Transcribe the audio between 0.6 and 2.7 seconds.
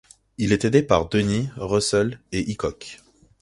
aidé par Denny, Russell et